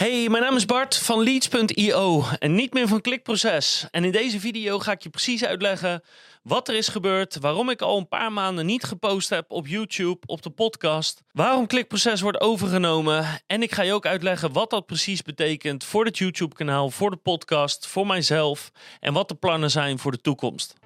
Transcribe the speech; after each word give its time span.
Hey, 0.00 0.28
mijn 0.28 0.42
naam 0.42 0.56
is 0.56 0.64
Bart 0.64 0.96
van 0.96 1.22
Leads.io 1.22 2.24
en 2.38 2.54
niet 2.54 2.72
meer 2.72 2.88
van 2.88 3.00
Klikproces. 3.00 3.86
En 3.90 4.04
in 4.04 4.12
deze 4.12 4.40
video 4.40 4.78
ga 4.78 4.92
ik 4.92 5.02
je 5.02 5.10
precies 5.10 5.44
uitleggen 5.44 6.02
wat 6.42 6.68
er 6.68 6.74
is 6.74 6.88
gebeurd, 6.88 7.38
waarom 7.40 7.70
ik 7.70 7.82
al 7.82 7.98
een 7.98 8.08
paar 8.08 8.32
maanden 8.32 8.66
niet 8.66 8.84
gepost 8.84 9.28
heb 9.28 9.50
op 9.50 9.66
YouTube, 9.66 10.18
op 10.26 10.42
de 10.42 10.50
podcast, 10.50 11.22
waarom 11.32 11.66
Klikproces 11.66 12.20
wordt 12.20 12.40
overgenomen 12.40 13.40
en 13.46 13.62
ik 13.62 13.72
ga 13.72 13.82
je 13.82 13.92
ook 13.92 14.06
uitleggen 14.06 14.52
wat 14.52 14.70
dat 14.70 14.86
precies 14.86 15.22
betekent 15.22 15.84
voor 15.84 16.04
het 16.04 16.18
YouTube-kanaal, 16.18 16.90
voor 16.90 17.10
de 17.10 17.16
podcast, 17.16 17.86
voor 17.86 18.06
mijzelf 18.06 18.70
en 19.00 19.12
wat 19.12 19.28
de 19.28 19.34
plannen 19.34 19.70
zijn 19.70 19.98
voor 19.98 20.12
de 20.12 20.20
toekomst. 20.20 20.79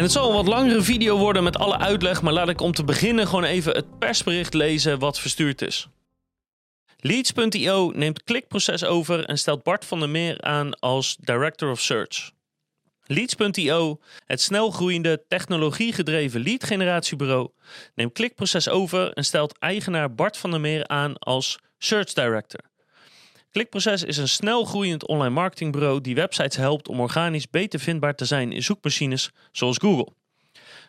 En 0.00 0.06
het 0.06 0.14
zal 0.14 0.28
een 0.28 0.34
wat 0.34 0.46
langere 0.46 0.82
video 0.82 1.18
worden 1.18 1.44
met 1.44 1.58
alle 1.58 1.78
uitleg, 1.78 2.22
maar 2.22 2.32
laat 2.32 2.48
ik 2.48 2.60
om 2.60 2.72
te 2.72 2.84
beginnen 2.84 3.26
gewoon 3.26 3.44
even 3.44 3.74
het 3.74 3.98
persbericht 3.98 4.54
lezen 4.54 4.98
wat 4.98 5.20
verstuurd 5.20 5.62
is. 5.62 5.88
Leads.io 6.96 7.92
neemt 7.94 8.22
klikproces 8.22 8.84
over 8.84 9.24
en 9.24 9.38
stelt 9.38 9.62
Bart 9.62 9.84
van 9.84 9.98
der 9.98 10.08
Meer 10.08 10.40
aan 10.40 10.78
als 10.78 11.16
Director 11.16 11.70
of 11.70 11.80
Search. 11.80 12.30
Leads.io, 13.06 14.00
het 14.26 14.40
snelgroeiende 14.40 15.24
technologiegedreven 15.28 16.42
lead 16.42 16.64
generatiebureau, 16.64 17.50
neemt 17.94 18.12
klikproces 18.12 18.68
over 18.68 19.12
en 19.12 19.24
stelt 19.24 19.58
eigenaar 19.58 20.14
Bart 20.14 20.36
van 20.36 20.50
der 20.50 20.60
Meer 20.60 20.86
aan 20.86 21.18
als 21.18 21.58
Search 21.78 22.12
Director. 22.12 22.69
Klikproces 23.50 24.04
is 24.04 24.16
een 24.16 24.28
snel 24.28 24.64
groeiend 24.64 25.06
online 25.06 25.34
marketingbureau 25.34 26.00
die 26.00 26.14
websites 26.14 26.56
helpt 26.56 26.88
om 26.88 27.00
organisch 27.00 27.50
beter 27.50 27.80
vindbaar 27.80 28.14
te 28.14 28.24
zijn 28.24 28.52
in 28.52 28.62
zoekmachines 28.62 29.30
zoals 29.52 29.76
Google. 29.76 30.08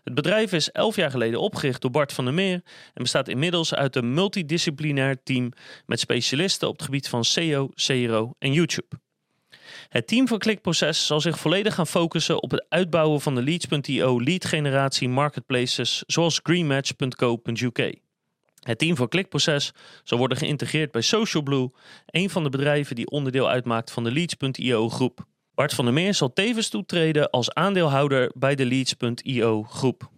Het 0.04 0.14
bedrijf 0.14 0.54
is 0.54 0.72
elf 0.72 0.96
jaar 0.96 1.12
geleden 1.12 1.40
opgericht 1.40 1.82
door 1.82 1.92
Bart 1.92 2.14
van 2.14 2.26
der 2.26 2.34
Meer 2.34 2.62
en 2.94 3.02
bestaat 3.02 3.28
inmiddels 3.28 3.74
uit 3.74 3.96
een 3.96 4.14
multidisciplinair 4.14 5.24
team 5.24 5.52
met 5.86 6.00
specialisten 6.00 6.68
op 6.68 6.74
het 6.74 6.86
gebied 6.86 7.08
van 7.08 7.24
SEO, 7.24 7.70
CRO 7.74 8.34
en 8.40 8.54
YouTube. 8.54 9.00
Het 9.90 10.08
team 10.08 10.28
van 10.28 10.38
Klikproces 10.38 11.06
zal 11.06 11.22
zich 11.22 11.40
volledig 11.40 11.76
gaan 11.76 11.88
focussen 11.88 12.42
op 12.42 12.52
het 12.52 12.66
uitbouwen 12.70 13.22
van 13.22 13.36
de 13.36 13.44
Leads.io 13.44 14.22
lead 14.22 14.46
generatie 14.46 15.10
marketplaces 15.10 16.04
zoals 16.08 16.40
greenmatch.co.uk. 16.44 18.00
Het 18.62 18.78
team 18.78 18.96
van 18.96 19.08
Klikproces 19.08 19.74
zal 20.04 20.18
worden 20.18 20.38
geïntegreerd 20.38 20.92
bij 20.92 21.02
Socialblue, 21.02 21.72
een 22.06 22.30
van 22.30 22.44
de 22.44 22.50
bedrijven 22.50 22.96
die 22.96 23.10
onderdeel 23.10 23.50
uitmaakt 23.50 23.92
van 23.92 24.04
de 24.04 24.12
Leads.io 24.12 24.90
groep. 24.90 25.26
Bart 25.54 25.74
van 25.74 25.86
der 25.86 25.94
Meer 25.94 26.14
zal 26.14 26.34
tevens 26.34 26.70
toetreden 26.70 27.30
als 27.30 27.54
aandeelhouder 27.54 28.32
bij 28.36 28.56
de 28.56 28.66
Leads.io 28.66 29.64
groep. 29.64 30.10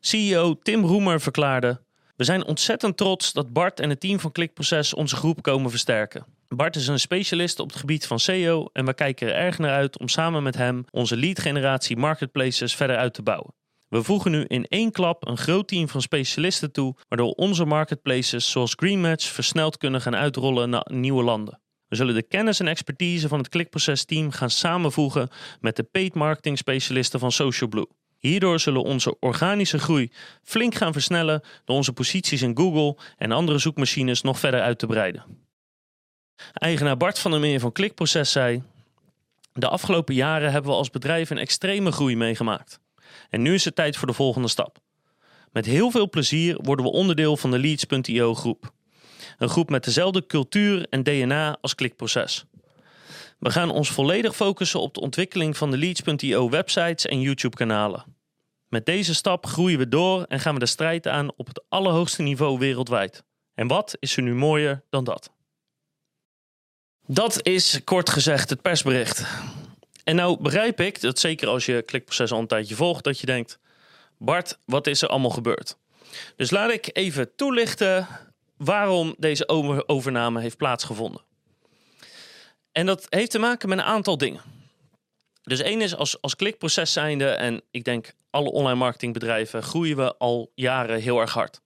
CEO 0.00 0.58
Tim 0.62 0.84
Roemer 0.84 1.20
verklaarde: 1.20 1.80
We 2.16 2.24
zijn 2.24 2.44
ontzettend 2.44 2.96
trots 2.96 3.32
dat 3.32 3.52
Bart 3.52 3.80
en 3.80 3.88
het 3.88 4.00
team 4.00 4.20
van 4.20 4.32
Klikproces 4.32 4.94
onze 4.94 5.16
groep 5.16 5.42
komen 5.42 5.70
versterken. 5.70 6.26
Bart 6.48 6.76
is 6.76 6.86
een 6.86 7.00
specialist 7.00 7.58
op 7.58 7.68
het 7.68 7.78
gebied 7.78 8.06
van 8.06 8.18
SEO 8.18 8.68
en 8.72 8.84
we 8.84 8.94
kijken 8.94 9.28
er 9.28 9.34
erg 9.34 9.58
naar 9.58 9.72
uit 9.72 9.98
om 9.98 10.08
samen 10.08 10.42
met 10.42 10.56
hem 10.56 10.84
onze 10.90 11.16
lead 11.16 11.40
generatie 11.40 11.96
marketplaces 11.96 12.74
verder 12.74 12.96
uit 12.96 13.14
te 13.14 13.22
bouwen. 13.22 13.54
We 13.92 14.02
voegen 14.02 14.30
nu 14.30 14.44
in 14.44 14.66
één 14.68 14.90
klap 14.90 15.26
een 15.26 15.36
groot 15.36 15.68
team 15.68 15.88
van 15.88 16.02
specialisten 16.02 16.72
toe, 16.72 16.94
waardoor 17.08 17.30
onze 17.30 17.64
marketplaces 17.64 18.50
zoals 18.50 18.74
Greenmatch 18.76 19.26
versneld 19.26 19.76
kunnen 19.76 20.00
gaan 20.00 20.16
uitrollen 20.16 20.70
naar 20.70 20.86
nieuwe 20.92 21.22
landen. 21.22 21.60
We 21.88 21.96
zullen 21.96 22.14
de 22.14 22.22
kennis 22.22 22.60
en 22.60 22.68
expertise 22.68 23.28
van 23.28 23.38
het 23.38 23.48
klikproces 23.48 24.04
team 24.04 24.30
gaan 24.30 24.50
samenvoegen 24.50 25.28
met 25.60 25.76
de 25.76 25.82
paid 25.82 26.14
marketing 26.14 26.58
specialisten 26.58 27.20
van 27.20 27.32
Socialblue. 27.32 27.86
Hierdoor 28.18 28.60
zullen 28.60 28.82
onze 28.82 29.18
organische 29.18 29.78
groei 29.78 30.12
flink 30.42 30.74
gaan 30.74 30.92
versnellen 30.92 31.42
door 31.64 31.76
onze 31.76 31.92
posities 31.92 32.42
in 32.42 32.56
Google 32.56 32.96
en 33.16 33.32
andere 33.32 33.58
zoekmachines 33.58 34.22
nog 34.22 34.38
verder 34.38 34.60
uit 34.60 34.78
te 34.78 34.86
breiden. 34.86 35.24
Eigenaar 36.52 36.96
Bart 36.96 37.18
van 37.18 37.30
der 37.30 37.40
Meer 37.40 37.60
van 37.60 37.72
Klikproces 37.72 38.32
zei: 38.32 38.62
De 39.52 39.68
afgelopen 39.68 40.14
jaren 40.14 40.52
hebben 40.52 40.70
we 40.70 40.76
als 40.76 40.90
bedrijf 40.90 41.30
een 41.30 41.38
extreme 41.38 41.92
groei 41.92 42.16
meegemaakt. 42.16 42.81
En 43.32 43.42
nu 43.42 43.54
is 43.54 43.64
het 43.64 43.74
tijd 43.74 43.96
voor 43.96 44.06
de 44.06 44.12
volgende 44.12 44.48
stap. 44.48 44.78
Met 45.52 45.66
heel 45.66 45.90
veel 45.90 46.08
plezier 46.08 46.56
worden 46.62 46.84
we 46.84 46.90
onderdeel 46.90 47.36
van 47.36 47.50
de 47.50 47.58
Leads.io 47.58 48.34
groep. 48.34 48.72
Een 49.38 49.48
groep 49.48 49.70
met 49.70 49.84
dezelfde 49.84 50.26
cultuur 50.26 50.86
en 50.90 51.02
DNA 51.02 51.58
als 51.60 51.74
klikproces. 51.74 52.44
We 53.38 53.50
gaan 53.50 53.70
ons 53.70 53.90
volledig 53.90 54.36
focussen 54.36 54.80
op 54.80 54.94
de 54.94 55.00
ontwikkeling 55.00 55.56
van 55.56 55.70
de 55.70 55.78
Leads.io 55.78 56.50
websites 56.50 57.06
en 57.06 57.20
YouTube 57.20 57.56
kanalen. 57.56 58.04
Met 58.68 58.86
deze 58.86 59.14
stap 59.14 59.46
groeien 59.46 59.78
we 59.78 59.88
door 59.88 60.22
en 60.22 60.40
gaan 60.40 60.54
we 60.54 60.60
de 60.60 60.66
strijd 60.66 61.08
aan 61.08 61.32
op 61.36 61.46
het 61.46 61.64
allerhoogste 61.68 62.22
niveau 62.22 62.58
wereldwijd. 62.58 63.24
En 63.54 63.66
wat 63.66 63.96
is 64.00 64.16
er 64.16 64.22
nu 64.22 64.34
mooier 64.34 64.84
dan 64.90 65.04
dat? 65.04 65.32
Dat 67.06 67.46
is 67.46 67.80
kort 67.84 68.10
gezegd 68.10 68.50
het 68.50 68.62
persbericht. 68.62 69.24
En 70.04 70.16
nou 70.16 70.42
begrijp 70.42 70.80
ik 70.80 71.00
dat 71.00 71.18
zeker 71.18 71.48
als 71.48 71.66
je 71.66 71.82
klikproces 71.82 72.32
al 72.32 72.38
een 72.38 72.46
tijdje 72.46 72.74
volgt, 72.74 73.04
dat 73.04 73.18
je 73.18 73.26
denkt: 73.26 73.58
Bart, 74.18 74.58
wat 74.64 74.86
is 74.86 75.02
er 75.02 75.08
allemaal 75.08 75.30
gebeurd? 75.30 75.76
Dus 76.36 76.50
laat 76.50 76.70
ik 76.70 76.90
even 76.92 77.34
toelichten 77.36 78.08
waarom 78.56 79.14
deze 79.18 79.48
overname 79.86 80.40
heeft 80.40 80.56
plaatsgevonden. 80.56 81.22
En 82.72 82.86
dat 82.86 83.06
heeft 83.08 83.30
te 83.30 83.38
maken 83.38 83.68
met 83.68 83.78
een 83.78 83.84
aantal 83.84 84.18
dingen. 84.18 84.40
Dus 85.42 85.60
één 85.60 85.80
is 85.80 85.96
als, 85.96 86.20
als 86.20 86.36
klikproces 86.36 86.92
zijnde, 86.92 87.28
en 87.28 87.62
ik 87.70 87.84
denk 87.84 88.12
alle 88.30 88.50
online 88.50 88.78
marketingbedrijven, 88.78 89.62
groeien 89.62 89.96
we 89.96 90.16
al 90.16 90.52
jaren 90.54 91.00
heel 91.00 91.20
erg 91.20 91.32
hard. 91.32 91.60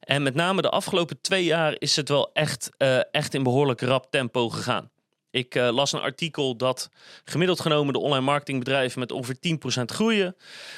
En 0.00 0.22
met 0.22 0.34
name 0.34 0.62
de 0.62 0.70
afgelopen 0.70 1.20
twee 1.20 1.44
jaar 1.44 1.74
is 1.78 1.96
het 1.96 2.08
wel 2.08 2.30
echt, 2.32 2.70
uh, 2.78 3.00
echt 3.10 3.34
in 3.34 3.42
behoorlijk 3.42 3.80
rap 3.80 4.10
tempo 4.10 4.48
gegaan. 4.48 4.90
Ik 5.30 5.54
uh, 5.54 5.68
las 5.70 5.92
een 5.92 6.00
artikel 6.00 6.56
dat 6.56 6.90
gemiddeld 7.24 7.60
genomen 7.60 7.92
de 7.92 7.98
online 7.98 8.24
marketingbedrijven 8.24 9.00
met 9.00 9.12
ongeveer 9.12 9.58
10% 9.80 9.84
groeien. 9.84 10.36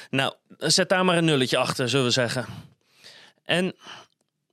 Nou, 0.09 0.33
zet 0.57 0.89
daar 0.89 1.05
maar 1.05 1.17
een 1.17 1.25
nulletje 1.25 1.57
achter, 1.57 1.89
zullen 1.89 2.05
we 2.05 2.11
zeggen. 2.11 2.45
En 3.43 3.75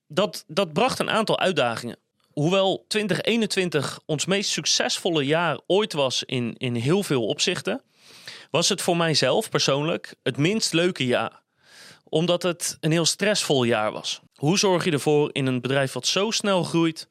dat, 0.06 0.44
dat 0.46 0.72
bracht 0.72 0.98
een 0.98 1.10
aantal 1.10 1.38
uitdagingen. 1.38 1.96
Hoewel 2.32 2.84
2021 2.88 4.00
ons 4.06 4.26
meest 4.26 4.50
succesvolle 4.50 5.24
jaar 5.24 5.60
ooit 5.66 5.92
was 5.92 6.24
in, 6.24 6.54
in 6.58 6.74
heel 6.74 7.02
veel 7.02 7.26
opzichten, 7.26 7.82
was 8.50 8.68
het 8.68 8.82
voor 8.82 8.96
mijzelf 8.96 9.48
persoonlijk 9.48 10.14
het 10.22 10.36
minst 10.36 10.72
leuke 10.72 11.06
jaar. 11.06 11.40
Omdat 12.10 12.42
het 12.42 12.76
een 12.80 12.90
heel 12.90 13.04
stressvol 13.04 13.64
jaar 13.64 13.92
was. 13.92 14.20
Hoe 14.34 14.58
zorg 14.58 14.84
je 14.84 14.90
ervoor 14.90 15.30
in 15.32 15.46
een 15.46 15.60
bedrijf 15.60 15.92
wat 15.92 16.06
zo 16.06 16.30
snel 16.30 16.62
groeit, 16.62 17.08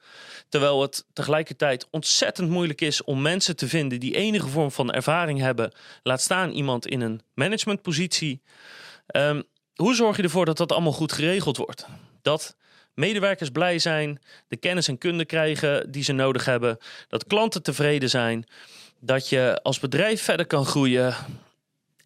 terwijl 0.49 0.81
het 0.81 1.05
tegelijkertijd 1.13 1.87
ontzettend 1.91 2.49
moeilijk 2.49 2.81
is 2.81 3.03
om 3.03 3.21
mensen 3.21 3.55
te 3.55 3.67
vinden 3.67 3.99
die 3.99 4.15
enige 4.15 4.47
vorm 4.47 4.71
van 4.71 4.91
ervaring 4.91 5.39
hebben, 5.39 5.71
laat 6.03 6.21
staan 6.21 6.51
iemand 6.51 6.87
in 6.87 7.01
een 7.01 7.21
managementpositie. 7.33 8.41
Um, 9.15 9.43
hoe 9.75 9.95
zorg 9.95 10.17
je 10.17 10.23
ervoor 10.23 10.45
dat 10.45 10.57
dat 10.57 10.71
allemaal 10.71 10.91
goed 10.91 11.11
geregeld 11.11 11.57
wordt? 11.57 11.85
Dat 12.21 12.55
medewerkers 12.93 13.49
blij 13.49 13.79
zijn, 13.79 14.21
de 14.47 14.57
kennis 14.57 14.87
en 14.87 14.97
kunde 14.97 15.25
krijgen 15.25 15.91
die 15.91 16.03
ze 16.03 16.11
nodig 16.11 16.45
hebben, 16.45 16.77
dat 17.07 17.27
klanten 17.27 17.63
tevreden 17.63 18.09
zijn, 18.09 18.45
dat 18.99 19.29
je 19.29 19.59
als 19.63 19.79
bedrijf 19.79 20.21
verder 20.21 20.45
kan 20.45 20.65
groeien. 20.65 21.15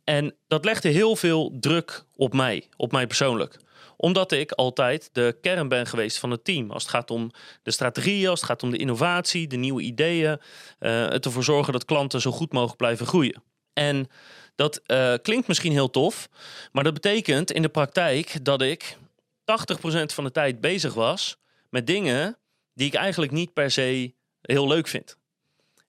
En 0.04 0.36
dat 0.48 0.66
legde 0.66 0.90
heel 0.90 1.16
veel 1.16 1.58
druk 1.60 2.04
op 2.16 2.34
mij, 2.34 2.70
op 2.78 2.92
mij 2.92 3.08
persoonlijk 3.08 3.60
omdat 4.04 4.32
ik 4.32 4.52
altijd 4.52 5.10
de 5.12 5.38
kern 5.42 5.68
ben 5.68 5.88
geweest 5.88 6.18
van 6.18 6.32
het 6.32 6.44
team. 6.44 6.72
Als 6.72 6.84
het 6.84 6.92
gaat 6.92 7.12
om 7.12 7.32
de 7.62 7.72
strategieën, 7.72 8.30
als 8.30 8.40
het 8.40 8.50
gaat 8.50 8.64
om 8.64 8.72
de 8.72 8.78
innovatie, 8.78 9.48
de 9.48 9.56
nieuwe 9.56 9.82
ideeën. 9.82 10.40
Uh, 10.80 11.08
het 11.10 11.26
ervoor 11.26 11.44
zorgen 11.44 11.74
dat 11.74 11.86
klanten 11.86 12.22
zo 12.22 12.32
goed 12.32 12.52
mogelijk 12.52 12.78
blijven 12.78 13.06
groeien. 13.06 13.44
En 13.74 14.08
dat 14.56 14.82
uh, 14.88 15.14
klinkt 15.22 15.48
misschien 15.48 15.72
heel 15.72 15.90
tof, 15.90 16.30
maar 16.72 16.84
dat 16.84 16.94
betekent 16.94 17.52
in 17.52 17.62
de 17.62 17.70
praktijk 17.70 18.46
dat 18.46 18.62
ik 18.62 18.98
80% 18.98 19.02
van 20.06 20.24
de 20.24 20.32
tijd 20.32 20.62
bezig 20.62 20.94
was 20.94 21.38
met 21.70 21.88
dingen 21.88 22.38
die 22.74 22.88
ik 22.88 22.94
eigenlijk 22.94 23.32
niet 23.32 23.54
per 23.54 23.72
se 23.72 24.14
heel 24.42 24.68
leuk 24.68 24.88
vind. 24.88 25.18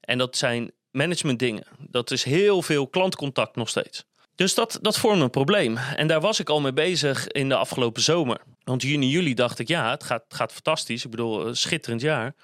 En 0.00 0.18
dat 0.18 0.36
zijn 0.36 0.72
management 0.94 1.38
dingen. 1.38 1.66
Dat 1.78 2.10
is 2.10 2.24
heel 2.24 2.62
veel 2.62 2.88
klantcontact 2.88 3.56
nog 3.56 3.68
steeds. 3.68 4.04
Dus 4.34 4.54
dat, 4.54 4.78
dat 4.82 4.98
vormde 4.98 5.24
een 5.24 5.30
probleem. 5.30 5.76
En 5.76 6.06
daar 6.06 6.20
was 6.20 6.40
ik 6.40 6.48
al 6.48 6.60
mee 6.60 6.72
bezig 6.72 7.28
in 7.28 7.48
de 7.48 7.56
afgelopen 7.56 8.02
zomer. 8.02 8.40
Want 8.64 8.82
juni, 8.82 9.08
juli 9.08 9.34
dacht 9.34 9.58
ik, 9.58 9.68
ja, 9.68 9.90
het 9.90 10.04
gaat, 10.04 10.24
gaat 10.28 10.52
fantastisch. 10.52 11.04
Ik 11.04 11.10
bedoel, 11.10 11.54
schitterend 11.54 12.00
jaar. 12.00 12.34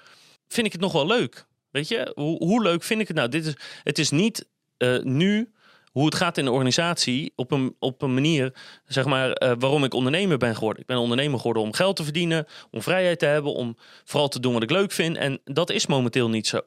Vind 0.47 0.65
ik 0.65 0.71
het 0.71 0.81
nog 0.81 0.91
wel 0.91 1.07
leuk? 1.07 1.45
Weet 1.71 1.87
je, 1.87 2.11
hoe, 2.15 2.37
hoe 2.37 2.61
leuk 2.61 2.83
vind 2.83 3.01
ik 3.01 3.07
het 3.07 3.17
nou? 3.17 3.29
Dit 3.29 3.45
is, 3.45 3.53
het 3.83 3.99
is 3.99 4.09
niet 4.09 4.49
uh, 4.77 5.01
nu 5.03 5.51
hoe 5.91 6.05
het 6.05 6.15
gaat 6.15 6.37
in 6.37 6.45
de 6.45 6.51
organisatie 6.51 7.33
op 7.35 7.51
een, 7.51 7.75
op 7.79 8.01
een 8.01 8.13
manier, 8.13 8.53
zeg 8.85 9.05
maar, 9.05 9.43
uh, 9.43 9.51
waarom 9.59 9.83
ik 9.83 9.93
ondernemer 9.93 10.37
ben 10.37 10.55
geworden. 10.55 10.81
Ik 10.81 10.87
ben 10.87 10.97
ondernemer 10.97 11.37
geworden 11.37 11.63
om 11.63 11.73
geld 11.73 11.95
te 11.95 12.03
verdienen, 12.03 12.45
om 12.71 12.81
vrijheid 12.81 13.19
te 13.19 13.25
hebben, 13.25 13.53
om 13.53 13.77
vooral 14.03 14.27
te 14.29 14.39
doen 14.39 14.53
wat 14.53 14.63
ik 14.63 14.71
leuk 14.71 14.91
vind. 14.91 15.17
En 15.17 15.41
dat 15.43 15.69
is 15.69 15.87
momenteel 15.87 16.29
niet 16.29 16.47
zo. 16.47 16.61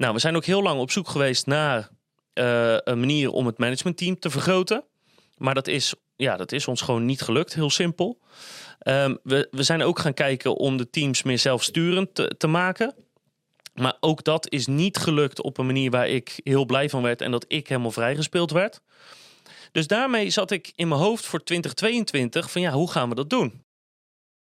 Nou, 0.00 0.12
we 0.14 0.18
zijn 0.18 0.36
ook 0.36 0.44
heel 0.44 0.62
lang 0.62 0.80
op 0.80 0.90
zoek 0.90 1.08
geweest 1.08 1.46
naar 1.46 1.88
uh, 2.34 2.76
een 2.78 3.00
manier 3.00 3.30
om 3.30 3.46
het 3.46 3.58
managementteam 3.58 4.18
te 4.18 4.30
vergroten. 4.30 4.84
Maar 5.36 5.54
dat 5.54 5.66
is, 5.66 5.94
ja, 6.16 6.36
dat 6.36 6.52
is 6.52 6.68
ons 6.68 6.80
gewoon 6.80 7.04
niet 7.04 7.20
gelukt, 7.20 7.54
heel 7.54 7.70
simpel. 7.70 8.18
Ehm, 8.78 9.16
we, 9.22 9.48
we 9.50 9.62
zijn 9.62 9.82
ook 9.82 9.98
gaan 9.98 10.14
kijken 10.14 10.56
om 10.56 10.76
de 10.76 10.90
teams 10.90 11.22
meer 11.22 11.38
zelfsturend 11.38 12.14
te, 12.14 12.34
te 12.38 12.46
maken. 12.46 12.94
Maar 13.74 13.96
ook 14.00 14.24
dat 14.24 14.50
is 14.50 14.66
niet 14.66 14.96
gelukt 14.96 15.42
op 15.42 15.58
een 15.58 15.66
manier 15.66 15.90
waar 15.90 16.08
ik 16.08 16.40
heel 16.44 16.64
blij 16.64 16.88
van 16.88 17.02
werd 17.02 17.20
en 17.22 17.30
dat 17.30 17.44
ik 17.48 17.68
helemaal 17.68 17.90
vrijgespeeld 17.90 18.50
werd. 18.50 18.80
Dus 19.72 19.86
daarmee 19.86 20.30
zat 20.30 20.50
ik 20.50 20.72
in 20.74 20.88
mijn 20.88 21.00
hoofd 21.00 21.26
voor 21.26 21.42
2022 21.42 22.50
van 22.50 22.60
ja, 22.60 22.72
hoe 22.72 22.90
gaan 22.90 23.08
we 23.08 23.14
dat 23.14 23.30
doen? 23.30 23.64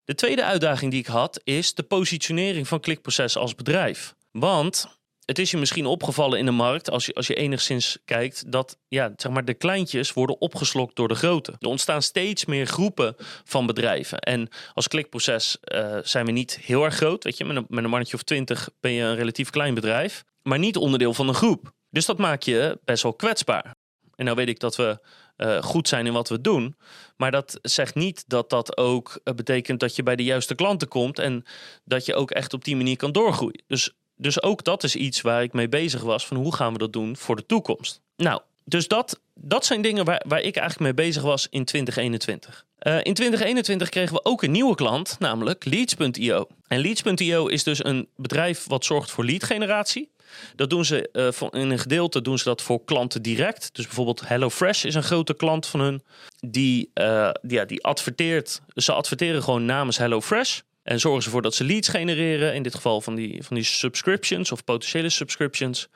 De 0.04 0.14
tweede 0.14 0.44
uitdaging 0.44 0.90
die 0.90 1.00
ik 1.00 1.06
had 1.06 1.40
is 1.44 1.74
de 1.74 1.82
positionering 1.82 2.68
van 2.68 2.80
klikproces 2.80 3.36
als 3.36 3.54
bedrijf. 3.54 4.14
Want 4.30 5.00
het 5.24 5.38
is 5.38 5.50
je 5.50 5.56
misschien 5.56 5.86
opgevallen 5.86 6.38
in 6.38 6.44
de 6.44 6.50
markt, 6.50 6.90
als 6.90 7.06
je, 7.06 7.14
als 7.14 7.26
je 7.26 7.34
enigszins 7.34 7.98
kijkt, 8.04 8.52
dat 8.52 8.78
ja, 8.88 9.12
zeg 9.16 9.32
maar, 9.32 9.44
de 9.44 9.54
kleintjes 9.54 10.12
worden 10.12 10.40
opgeslokt 10.40 10.96
door 10.96 11.08
de 11.08 11.14
grote. 11.14 11.54
Er 11.58 11.68
ontstaan 11.68 12.02
steeds 12.02 12.44
meer 12.44 12.66
groepen 12.66 13.16
van 13.44 13.66
bedrijven. 13.66 14.18
En 14.18 14.48
als 14.74 14.88
klikproces 14.88 15.58
uh, 15.64 15.96
zijn 16.02 16.26
we 16.26 16.32
niet 16.32 16.58
heel 16.62 16.84
erg 16.84 16.94
groot. 16.94 17.24
Weet 17.24 17.36
je, 17.36 17.44
met 17.44 17.56
een, 17.56 17.64
met 17.68 17.84
een 17.84 17.90
mannetje 17.90 18.16
of 18.16 18.22
twintig 18.22 18.70
ben 18.80 18.92
je 18.92 19.02
een 19.02 19.16
relatief 19.16 19.50
klein 19.50 19.74
bedrijf, 19.74 20.24
maar 20.42 20.58
niet 20.58 20.76
onderdeel 20.76 21.14
van 21.14 21.28
een 21.28 21.34
groep. 21.34 21.72
Dus 21.90 22.06
dat 22.06 22.18
maakt 22.18 22.44
je 22.44 22.78
best 22.84 23.02
wel 23.02 23.14
kwetsbaar. 23.14 23.74
En 24.14 24.24
nou 24.24 24.36
weet 24.36 24.48
ik 24.48 24.60
dat 24.60 24.76
we 24.76 25.00
uh, 25.36 25.62
goed 25.62 25.88
zijn 25.88 26.06
in 26.06 26.12
wat 26.12 26.28
we 26.28 26.40
doen. 26.40 26.76
Maar 27.16 27.30
dat 27.30 27.58
zegt 27.62 27.94
niet 27.94 28.24
dat 28.26 28.50
dat 28.50 28.76
ook 28.76 29.20
uh, 29.24 29.34
betekent 29.34 29.80
dat 29.80 29.96
je 29.96 30.02
bij 30.02 30.16
de 30.16 30.24
juiste 30.24 30.54
klanten 30.54 30.88
komt 30.88 31.18
en 31.18 31.44
dat 31.84 32.06
je 32.06 32.14
ook 32.14 32.30
echt 32.30 32.52
op 32.52 32.64
die 32.64 32.76
manier 32.76 32.96
kan 32.96 33.12
doorgroeien. 33.12 33.62
Dus 33.66 33.92
dus 34.22 34.42
ook 34.42 34.64
dat 34.64 34.84
is 34.84 34.96
iets 34.96 35.20
waar 35.20 35.42
ik 35.42 35.52
mee 35.52 35.68
bezig 35.68 36.02
was. 36.02 36.26
Van 36.26 36.36
hoe 36.36 36.54
gaan 36.54 36.72
we 36.72 36.78
dat 36.78 36.92
doen 36.92 37.16
voor 37.16 37.36
de 37.36 37.46
toekomst? 37.46 38.00
Nou, 38.16 38.40
dus 38.64 38.88
dat, 38.88 39.20
dat 39.34 39.64
zijn 39.66 39.82
dingen 39.82 40.04
waar, 40.04 40.24
waar 40.28 40.40
ik 40.40 40.56
eigenlijk 40.56 40.96
mee 40.96 41.06
bezig 41.06 41.22
was 41.22 41.46
in 41.50 41.64
2021. 41.64 42.64
Uh, 42.82 42.94
in 42.94 43.14
2021 43.14 43.88
kregen 43.88 44.14
we 44.14 44.24
ook 44.24 44.42
een 44.42 44.50
nieuwe 44.50 44.74
klant, 44.74 45.16
namelijk 45.18 45.64
Leads.io. 45.64 46.46
En 46.66 46.80
Leads.io 46.80 47.46
is 47.46 47.62
dus 47.62 47.84
een 47.84 48.08
bedrijf 48.16 48.64
wat 48.66 48.84
zorgt 48.84 49.10
voor 49.10 49.24
leadgeneratie. 49.24 50.10
Dat 50.56 50.70
doen 50.70 50.84
ze 50.84 51.08
uh, 51.12 51.60
in 51.60 51.70
een 51.70 51.78
gedeelte 51.78 52.22
doen 52.22 52.38
ze 52.38 52.44
dat 52.44 52.62
voor 52.62 52.84
klanten 52.84 53.22
direct. 53.22 53.70
Dus 53.72 53.84
bijvoorbeeld 53.84 54.28
HelloFresh 54.28 54.84
is 54.84 54.94
een 54.94 55.02
grote 55.02 55.34
klant 55.34 55.66
van 55.66 55.80
hun. 55.80 56.02
Die, 56.40 56.90
die, 56.92 57.56
ja, 57.56 57.64
die 57.64 57.84
adverteert. 57.84 58.60
Ze 58.74 58.92
adverteren 58.92 59.42
gewoon 59.42 59.64
namens 59.64 59.98
HelloFresh. 59.98 60.60
En 60.82 61.00
zorgen 61.00 61.20
ze 61.20 61.26
ervoor 61.26 61.42
dat 61.42 61.54
ze 61.54 61.64
leads 61.64 61.88
genereren. 61.88 62.54
In 62.54 62.62
dit 62.62 62.74
geval 62.74 63.00
van 63.00 63.14
die, 63.14 63.42
van 63.42 63.56
die 63.56 63.64
subscriptions 63.64 64.52
of 64.52 64.64
potentiële 64.64 65.08
subscriptions. 65.08 65.88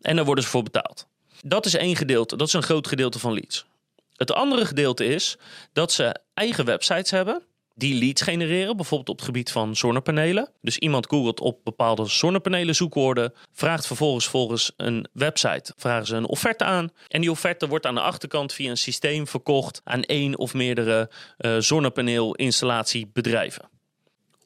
En 0.00 0.16
daar 0.16 0.24
worden 0.24 0.44
ze 0.44 0.50
voor 0.50 0.62
betaald. 0.62 1.06
Dat 1.42 1.66
is 1.66 1.74
één 1.74 1.96
gedeelte. 1.96 2.36
Dat 2.36 2.46
is 2.46 2.52
een 2.52 2.62
groot 2.62 2.86
gedeelte 2.86 3.18
van 3.18 3.32
leads. 3.32 3.66
Het 4.16 4.32
andere 4.32 4.66
gedeelte 4.66 5.04
is 5.04 5.36
dat 5.72 5.92
ze 5.92 6.16
eigen 6.34 6.64
websites 6.64 7.10
hebben 7.10 7.42
die 7.78 7.98
leads 7.98 8.22
genereren, 8.22 8.76
bijvoorbeeld 8.76 9.08
op 9.08 9.16
het 9.16 9.24
gebied 9.24 9.50
van 9.50 9.76
zonnepanelen. 9.76 10.50
Dus 10.60 10.78
iemand 10.78 11.06
googelt 11.06 11.40
op 11.40 11.64
bepaalde 11.64 12.06
zonnepanelen 12.06 12.74
zoekwoorden, 12.74 13.32
vraagt 13.52 13.86
vervolgens 13.86 14.26
volgens 14.26 14.72
een 14.76 15.06
website, 15.12 15.72
vragen 15.76 16.06
ze 16.06 16.16
een 16.16 16.26
offerte 16.26 16.64
aan. 16.64 16.90
En 17.08 17.20
die 17.20 17.30
offerte 17.30 17.68
wordt 17.68 17.86
aan 17.86 17.94
de 17.94 18.00
achterkant 18.00 18.52
via 18.52 18.70
een 18.70 18.76
systeem 18.76 19.26
verkocht 19.26 19.80
aan 19.84 20.02
één 20.02 20.38
of 20.38 20.54
meerdere 20.54 21.10
uh, 21.38 21.56
zonnepaneelinstallatiebedrijven. 21.58 23.68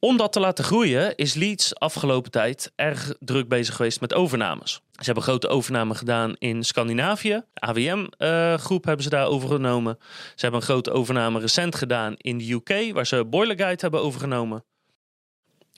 Om 0.04 0.16
dat 0.16 0.32
te 0.32 0.40
laten 0.40 0.64
groeien 0.64 1.16
is 1.16 1.34
Leeds 1.34 1.74
afgelopen 1.74 2.30
tijd 2.30 2.72
erg 2.76 3.14
druk 3.18 3.48
bezig 3.48 3.76
geweest 3.76 4.00
met 4.00 4.14
overnames. 4.14 4.72
Ze 4.72 5.04
hebben 5.04 5.22
grote 5.22 5.48
overname 5.48 5.94
gedaan 5.94 6.34
in 6.38 6.64
Scandinavië. 6.64 7.42
De 7.52 7.60
AWM-groep 7.60 8.80
eh, 8.80 8.86
hebben 8.86 9.02
ze 9.04 9.10
daar 9.10 9.26
overgenomen. 9.26 9.98
Ze 10.00 10.40
hebben 10.40 10.60
een 10.60 10.66
grote 10.66 10.90
overname 10.90 11.40
recent 11.40 11.74
gedaan 11.74 12.14
in 12.16 12.38
de 12.38 12.52
UK, 12.52 12.92
waar 12.92 13.06
ze 13.06 13.24
Boiler 13.24 13.56
Guide 13.56 13.80
hebben 13.80 14.02
overgenomen. 14.02 14.64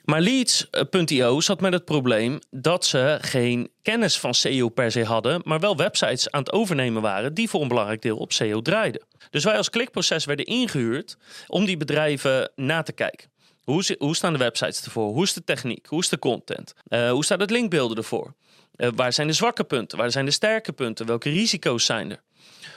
Maar 0.05 0.21
Leads.io 0.21 1.41
zat 1.41 1.61
met 1.61 1.73
het 1.73 1.85
probleem 1.85 2.39
dat 2.51 2.85
ze 2.85 3.19
geen 3.21 3.71
kennis 3.83 4.19
van 4.19 4.35
SEO 4.35 4.69
per 4.69 4.91
se 4.91 5.05
hadden, 5.05 5.41
maar 5.45 5.61
wel 5.61 5.77
websites 5.77 6.31
aan 6.31 6.41
het 6.41 6.53
overnemen 6.53 7.03
waren 7.03 7.35
die 7.35 7.49
voor 7.49 7.63
een 7.63 7.69
belangrijk 7.69 8.03
deel 8.03 8.17
op 8.17 8.33
SEO 8.33 8.63
draaiden. 8.63 9.07
Dus 9.31 9.45
wij 9.45 9.57
als 9.57 9.71
klikproces 9.71 10.25
werden 10.25 10.47
ingehuurd 10.47 11.17
om 11.47 11.65
die 11.65 11.77
bedrijven 11.77 12.53
na 12.55 12.83
te 12.83 12.93
kijken. 12.93 13.33
Hoe, 13.65 14.15
staan 14.15 14.33
de 14.33 14.39
websites 14.39 14.85
ervoor? 14.85 15.13
Hoe 15.13 15.23
is 15.23 15.33
de 15.33 15.45
techniek? 15.45 15.87
Hoe 15.87 16.01
is 16.01 16.09
de 16.09 16.19
content? 16.19 16.75
Uh, 16.89 17.11
hoe 17.11 17.25
staat 17.25 17.41
het 17.41 17.51
linkbeelden 17.51 17.97
ervoor? 17.97 18.35
Uh, 18.77 18.89
waar 18.95 19.13
zijn 19.13 19.27
de 19.27 19.33
zwakke 19.33 19.65
punten? 19.65 19.99
Waar 19.99 20.11
zijn 20.11 20.25
de 20.25 20.31
sterke 20.31 20.73
punten? 20.73 21.07
Welke 21.07 21.31
risico's 21.31 21.85
zijn 21.85 22.11
er? 22.11 22.23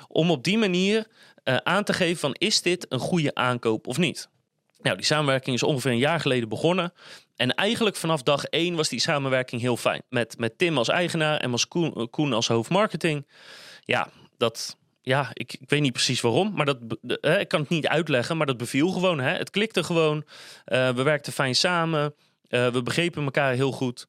Om 0.08 0.32
op 0.32 0.44
die 0.44 0.58
manier 0.58 1.08
uh, 1.44 1.56
aan 1.56 1.84
te 1.84 1.94
geven 1.94 2.18
van 2.18 2.34
is 2.34 2.62
dit 2.62 2.86
een 2.90 3.00
goede 3.00 3.36
aankoop 3.36 3.88
of 3.88 3.98
niet? 3.98 4.30
Nou, 4.82 4.96
die 4.96 5.06
samenwerking 5.06 5.56
is 5.56 5.64
ongeveer 5.64 5.92
een 5.92 5.98
jaar 5.98 6.20
geleden 6.20 6.50
begonnen. 6.50 6.94
En 7.36 7.54
eigenlijk 7.56 7.96
vanaf 7.96 8.24
dag 8.24 8.44
één 8.44 8.76
was 8.76 8.90
die 8.90 9.00
samenwerking 9.00 9.62
heel 9.62 9.78
fijn. 9.78 10.04
Met, 10.10 10.38
met 10.38 10.58
Tim 10.58 10.78
als 10.78 10.88
eigenaar 10.88 11.38
en 11.40 11.54
Koen, 11.68 12.10
Koen 12.10 12.34
als 12.34 12.48
hoofdmarketing. 12.48 13.28
Ja, 13.82 14.10
dat, 14.38 14.78
ja, 15.08 15.30
ik, 15.34 15.54
ik 15.54 15.70
weet 15.70 15.82
niet 15.82 15.92
precies 15.92 16.22
waarom, 16.22 16.54
maar 16.56 16.66
dat, 16.66 16.78
ik 17.40 17.48
kan 17.48 17.60
het 17.60 17.70
niet 17.70 17.88
uitleggen, 17.88 18.38
maar 18.38 18.46
dat 18.46 18.58
beviel 18.58 18.92
gewoon. 18.92 19.20
Hè. 19.20 19.38
Het 19.38 19.50
klikte 19.50 19.84
gewoon. 19.84 20.18
Uh, 20.18 20.90
we 20.90 21.04
werkten 21.04 21.34
fijn 21.34 21.56
samen. 21.56 22.14
Uh, 22.50 22.68
we 22.68 22.84
begrepen 22.84 23.24
elkaar 23.24 23.54
heel 23.54 23.72
goed. 23.72 24.08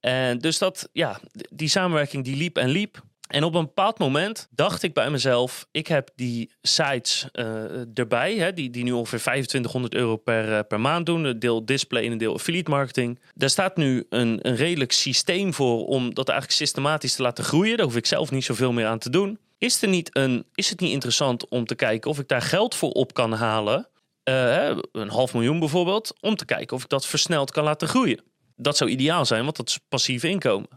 En 0.00 0.38
dus 0.38 0.58
dat, 0.58 0.88
ja, 0.92 1.20
die 1.50 1.68
samenwerking 1.68 2.24
die 2.24 2.36
liep 2.36 2.56
en 2.56 2.68
liep. 2.68 3.02
En 3.28 3.44
op 3.44 3.54
een 3.54 3.64
bepaald 3.64 3.98
moment 3.98 4.48
dacht 4.50 4.82
ik 4.82 4.94
bij 4.94 5.10
mezelf: 5.10 5.66
ik 5.70 5.86
heb 5.86 6.10
die 6.14 6.50
sites 6.62 7.28
uh, 7.32 7.98
erbij, 7.98 8.34
hè, 8.34 8.52
die, 8.52 8.70
die 8.70 8.84
nu 8.84 8.92
ongeveer 8.92 9.18
2500 9.18 9.94
euro 9.94 10.16
per, 10.16 10.64
per 10.64 10.80
maand 10.80 11.06
doen. 11.06 11.24
Een 11.24 11.38
deel 11.38 11.64
display 11.64 12.04
en 12.04 12.12
een 12.12 12.18
deel 12.18 12.34
affiliate 12.34 12.70
marketing. 12.70 13.20
Daar 13.34 13.50
staat 13.50 13.76
nu 13.76 14.06
een, 14.08 14.38
een 14.42 14.56
redelijk 14.56 14.92
systeem 14.92 15.54
voor 15.54 15.86
om 15.86 16.14
dat 16.14 16.28
eigenlijk 16.28 16.58
systematisch 16.58 17.14
te 17.14 17.22
laten 17.22 17.44
groeien. 17.44 17.76
Daar 17.76 17.86
hoef 17.86 17.96
ik 17.96 18.06
zelf 18.06 18.30
niet 18.30 18.44
zoveel 18.44 18.72
meer 18.72 18.86
aan 18.86 18.98
te 18.98 19.10
doen. 19.10 19.38
Is, 19.64 19.82
er 19.82 19.88
niet 19.88 20.16
een, 20.16 20.44
is 20.54 20.70
het 20.70 20.80
niet 20.80 20.92
interessant 20.92 21.48
om 21.48 21.66
te 21.66 21.74
kijken 21.74 22.10
of 22.10 22.18
ik 22.18 22.28
daar 22.28 22.42
geld 22.42 22.74
voor 22.74 22.90
op 22.90 23.14
kan 23.14 23.32
halen? 23.32 23.88
Uh, 24.24 24.76
een 24.92 25.08
half 25.08 25.34
miljoen 25.34 25.58
bijvoorbeeld, 25.58 26.14
om 26.20 26.36
te 26.36 26.44
kijken 26.44 26.76
of 26.76 26.82
ik 26.82 26.88
dat 26.88 27.06
versneld 27.06 27.50
kan 27.50 27.64
laten 27.64 27.88
groeien. 27.88 28.22
Dat 28.56 28.76
zou 28.76 28.90
ideaal 28.90 29.26
zijn, 29.26 29.44
want 29.44 29.56
dat 29.56 29.68
is 29.68 29.78
passief 29.88 30.22
inkomen. 30.22 30.68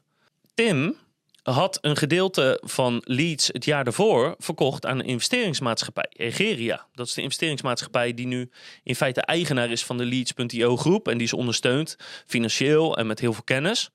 Tim 0.54 0.96
had 1.44 1.78
een 1.82 1.96
gedeelte 1.96 2.62
van 2.64 3.02
Leads 3.04 3.48
het 3.48 3.66
jaar 3.66 3.84
daarvoor 3.84 4.36
verkocht 4.38 4.86
aan 4.86 5.00
een 5.00 5.06
investeringsmaatschappij, 5.06 6.10
Egeria. 6.10 6.86
Dat 6.94 7.08
is 7.08 7.14
de 7.14 7.22
investeringsmaatschappij 7.22 8.14
die 8.14 8.28
nu 8.28 8.50
in 8.84 8.96
feite 8.96 9.22
eigenaar 9.22 9.72
is 9.72 9.86
van 9.86 9.98
de 9.98 10.06
Leads.io 10.06 10.78
groep 10.78 11.08
en 11.08 11.18
die 11.18 11.28
ze 11.28 11.36
ondersteunt 11.36 11.96
financieel 12.26 12.98
en 12.98 13.08
met 13.08 13.20
heel 13.20 13.34
veel 13.34 13.44
kennis. 13.44 13.90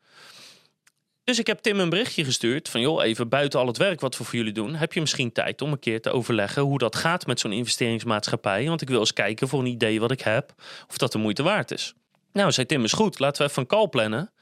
Dus 1.25 1.39
ik 1.39 1.47
heb 1.47 1.59
Tim 1.59 1.81
een 1.81 1.89
berichtje 1.89 2.25
gestuurd 2.25 2.69
van 2.69 2.81
joh, 2.81 3.05
even 3.05 3.29
buiten 3.29 3.61
al 3.61 3.67
het 3.67 3.77
werk 3.77 4.01
wat 4.01 4.19
we 4.19 4.25
voor 4.25 4.35
jullie 4.35 4.53
doen, 4.53 4.75
heb 4.75 4.93
je 4.93 5.01
misschien 5.01 5.33
tijd 5.33 5.63
om 5.63 5.73
een 5.73 5.79
keer 5.79 6.01
te 6.01 6.11
overleggen 6.11 6.63
hoe 6.63 6.79
dat 6.79 6.97
gaat 6.97 7.27
met 7.27 7.41
zo'n 7.41 7.53
investeringsmaatschappij? 7.53 8.67
Want 8.67 8.83
ik 8.83 8.89
wil 8.89 8.99
eens 8.99 9.13
kijken 9.13 9.49
voor 9.49 9.61
een 9.61 9.67
idee 9.67 10.01
wat 10.01 10.11
ik 10.11 10.21
heb, 10.21 10.55
of 10.89 10.99
dat 10.99 11.13
de 11.13 11.19
moeite 11.19 11.43
waard 11.43 11.71
is. 11.71 11.95
Nou, 12.33 12.53
zei 12.53 12.67
Tim, 12.67 12.85
is 12.85 12.93
goed, 12.93 13.19
laten 13.19 13.43
we 13.43 13.49
even 13.49 13.63
een 13.63 13.69
call 13.69 13.89
plannen. 13.89 14.33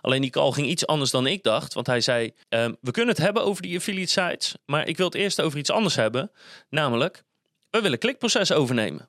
Alleen 0.00 0.20
die 0.20 0.30
call 0.30 0.50
ging 0.50 0.66
iets 0.66 0.86
anders 0.86 1.10
dan 1.10 1.26
ik 1.26 1.42
dacht, 1.42 1.74
want 1.74 1.86
hij 1.86 2.00
zei, 2.00 2.32
ehm, 2.48 2.74
we 2.80 2.90
kunnen 2.90 3.14
het 3.14 3.24
hebben 3.24 3.44
over 3.44 3.62
die 3.62 3.76
affiliate 3.76 4.10
sites, 4.10 4.54
maar 4.66 4.88
ik 4.88 4.96
wil 4.96 5.06
het 5.06 5.14
eerst 5.14 5.40
over 5.40 5.58
iets 5.58 5.70
anders 5.70 5.94
hebben, 5.94 6.30
namelijk, 6.68 7.24
we 7.70 7.80
willen 7.80 7.98
klikproces 7.98 8.52
overnemen. 8.52 9.08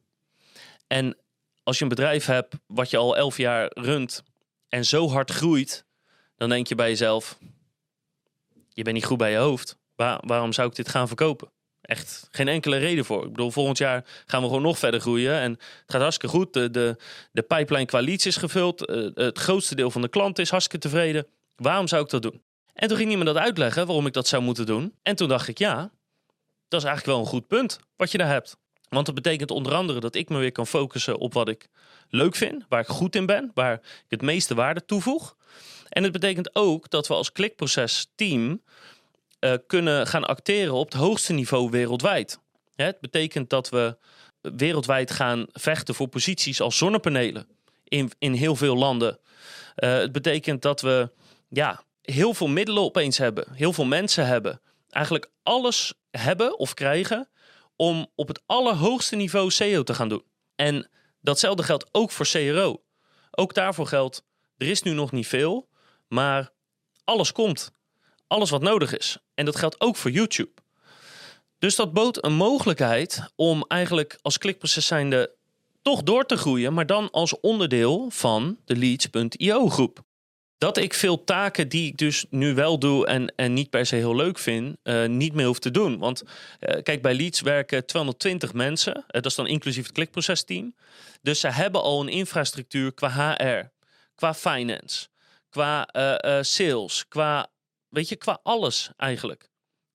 En 0.88 1.18
als 1.64 1.78
je 1.78 1.84
een 1.84 1.90
bedrijf 1.90 2.26
hebt 2.26 2.56
wat 2.68 2.90
je 2.90 2.98
al 2.98 3.18
elf 3.18 3.38
jaar 3.38 3.72
runt 3.74 4.24
en 4.70 4.86
zo 4.86 5.10
hard 5.10 5.32
groeit, 5.32 5.86
dan 6.39 6.50
denk 6.50 6.67
je 6.67 6.75
bij 6.75 6.89
jezelf: 6.89 7.38
je 8.74 8.84
bent 8.84 8.96
niet 8.96 9.05
goed 9.05 9.17
bij 9.17 9.31
je 9.31 9.38
hoofd. 9.38 9.77
waarom 9.96 10.53
zou 10.53 10.69
ik 10.69 10.75
dit 10.75 10.89
gaan 10.89 11.08
verkopen? 11.08 11.51
Echt 11.81 12.27
geen 12.31 12.48
enkele 12.48 12.77
reden 12.77 13.05
voor. 13.05 13.25
Ik 13.25 13.31
bedoel, 13.31 13.51
volgend 13.51 13.77
jaar 13.77 14.05
gaan 14.25 14.41
we 14.41 14.48
gewoon 14.48 14.62
nog 14.62 14.77
verder 14.77 15.00
groeien. 15.00 15.39
En 15.39 15.51
het 15.51 15.84
gaat 15.88 16.01
hartstikke 16.01 16.36
goed. 16.36 16.53
De, 16.53 16.72
de, 16.72 16.98
de 17.31 17.41
pipeline 17.41 17.86
qua 17.86 18.01
leads 18.01 18.25
is 18.25 18.38
gevuld. 18.38 18.86
Eh, 18.86 19.10
het 19.13 19.38
grootste 19.38 19.75
deel 19.75 19.91
van 19.91 20.01
de 20.01 20.08
klanten 20.08 20.43
is 20.43 20.50
hartstikke 20.50 20.88
tevreden. 20.88 21.27
Waarom 21.55 21.88
zou 21.88 22.03
ik 22.03 22.10
dat 22.10 22.22
doen? 22.22 22.41
En 22.74 22.88
toen 22.88 22.98
ging 22.98 23.10
iemand 23.10 23.27
dat 23.27 23.38
uitleggen 23.38 23.86
waarom 23.86 24.05
ik 24.05 24.13
dat 24.13 24.27
zou 24.27 24.43
moeten 24.43 24.65
doen. 24.65 24.93
En 25.01 25.15
toen 25.15 25.27
dacht 25.27 25.48
ik, 25.48 25.58
ja, 25.58 25.91
dat 26.67 26.81
is 26.81 26.88
eigenlijk 26.88 27.05
wel 27.05 27.19
een 27.19 27.31
goed 27.31 27.48
punt 27.48 27.79
wat 27.96 28.12
je 28.12 28.17
daar 28.17 28.27
hebt. 28.27 28.58
Want 28.89 29.05
dat 29.05 29.15
betekent 29.15 29.51
onder 29.51 29.74
andere 29.74 30.00
dat 30.00 30.15
ik 30.15 30.29
me 30.29 30.38
weer 30.38 30.51
kan 30.51 30.67
focussen 30.67 31.17
op 31.17 31.34
wat 31.34 31.50
ik 31.50 31.67
leuk 32.10 32.36
vind, 32.36 32.65
waar 32.69 32.79
ik 32.79 32.88
goed 32.88 33.15
in 33.15 33.25
ben, 33.25 33.51
waar 33.53 33.74
ik 33.74 33.81
het 34.08 34.22
meeste 34.22 34.55
waarde 34.55 34.86
toevoeg. 34.86 35.36
En 35.89 36.03
het 36.03 36.12
betekent 36.12 36.55
ook 36.55 36.89
dat 36.89 37.08
we 37.08 37.13
als 37.13 37.31
klikproces 37.31 38.08
team 38.15 38.62
uh, 39.39 39.53
kunnen 39.67 40.08
gaan 40.08 40.25
acteren 40.25 40.74
op 40.74 40.91
het 40.91 41.01
hoogste 41.01 41.34
niveau 41.34 41.69
wereldwijd. 41.69 42.39
het 42.75 43.00
betekent 43.00 43.50
dat 43.50 43.69
we 43.69 43.98
wereldwijd 44.41 45.12
gaan 45.12 45.46
vechten 45.51 45.96
voor 45.96 46.08
posities 46.08 46.62
als 46.62 46.77
zonnepanelen 46.77 47.48
in, 47.84 48.12
in 48.19 48.34
heel 48.34 48.55
veel 48.55 48.75
landen. 48.75 49.19
Uh, 49.75 49.93
het 49.93 50.12
betekent 50.12 50.62
dat 50.62 50.81
we 50.81 51.12
ja, 51.50 51.84
heel 52.01 52.34
veel 52.34 52.48
middelen 52.48 52.84
opeens 52.84 53.17
hebben, 53.17 53.46
heel 53.53 53.74
veel 53.74 53.86
mensen 53.86 54.27
hebben. 54.27 54.62
Eigenlijk 54.89 55.31
alles 55.43 55.93
hebben 56.12 56.60
of 56.60 56.74
krijgen 56.74 57.29
om 57.75 58.08
op 58.15 58.27
het 58.27 58.41
allerhoogste 58.46 59.15
niveau 59.15 59.51
SEO 59.51 59.84
te 59.84 59.93
gaan 59.93 60.10
doen. 60.10 60.24
En 60.55 60.89
datzelfde 61.22 61.63
geldt 61.63 61.88
ook 61.91 62.12
voor 62.12 62.27
CRO. 62.27 62.84
Ook 63.31 63.53
daarvoor 63.53 63.88
geldt, 63.88 64.24
er 64.58 64.67
is 64.67 64.81
nu 64.81 64.91
nog 64.91 65.12
niet 65.12 65.27
veel, 65.27 65.69
maar 66.10 66.50
alles 67.04 67.32
komt. 67.32 67.72
Alles 68.28 68.50
wat 68.50 68.62
nodig 68.62 68.98
is. 68.98 69.18
En 69.34 69.46
dat 69.46 69.56
geldt 69.56 69.82
ook 69.82 69.96
voor 69.96 70.12
YouTube. 70.12 70.51
Dus 71.60 71.75
dat 71.75 71.94
bood 71.94 72.24
een 72.24 72.34
mogelijkheid 72.34 73.32
om 73.36 73.66
eigenlijk 73.68 74.20
als 74.22 74.38
klikproces 74.38 74.88
zijnde 74.88 75.38
toch 75.82 76.04
door 76.04 76.25
te 76.25 76.38
groeien, 76.38 76.74
maar 76.74 76.86
dan 76.86 77.12
als 77.12 77.39
onderdeel 77.39 78.10
van 78.10 78.58
de 78.66 78.75
Leads.io 78.75 79.70
groep. 79.70 80.04
Dat 80.58 80.78
ik 80.78 80.94
veel 80.94 81.24
taken 81.24 81.70
die 81.70 81.88
ik 81.88 81.98
dus 81.98 82.25
nu 82.30 82.54
wel 82.54 82.80
doe 82.80 83.08
en, 83.08 83.34
en 83.36 83.54
niet 83.54 83.70
per 83.70 83.86
se 83.86 83.96
heel 83.96 84.16
leuk 84.16 84.39
vind, 84.39 84.78
uh, 84.84 85.06
niet 85.06 85.34
meer 85.34 85.46
hoef 85.46 85.60
te 85.60 85.72
doen. 85.72 85.98
Want 85.98 86.24
uh, 86.24 86.82
kijk, 86.84 87.01
bij 87.01 87.13
Leads 87.13 87.42
werken 87.42 87.86
220 87.86 88.54
mensen. 88.54 88.98
Uh, 88.98 89.04
dat 89.08 89.25
is 89.25 89.36
dan 89.36 89.48
inclusief 89.48 89.84
het 89.84 89.94
klikprocesteam. 89.94 90.75
Dus 91.22 91.39
ze 91.39 91.48
hebben 91.48 91.82
al 91.82 92.01
een 92.01 92.10
infrastructuur 92.10 92.94
qua 92.94 93.36
HR, 93.38 93.70
qua 94.16 94.34
finance, 94.34 95.08
qua 95.50 95.88
sales, 96.41 97.08
qua, 97.08 97.48
weet 97.89 98.10
je, 98.10 98.15
qua 98.15 98.39
alles 98.44 98.91
eigenlijk. 98.98 99.50